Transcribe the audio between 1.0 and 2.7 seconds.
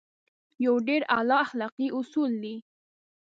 اعلی اخلاقي اصول دی.